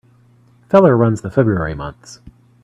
Feller 0.67 0.97
runs 0.97 1.21
the 1.21 1.29
February 1.29 1.75
months. 1.75 2.21